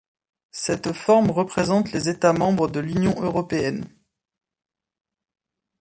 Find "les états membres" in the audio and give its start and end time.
1.91-2.67